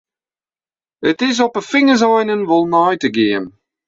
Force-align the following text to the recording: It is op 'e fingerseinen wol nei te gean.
It 1.11 1.21
is 1.27 1.39
op 1.45 1.53
'e 1.59 1.63
fingerseinen 1.71 2.41
wol 2.49 2.65
nei 2.73 2.95
te 3.01 3.09
gean. 3.15 3.45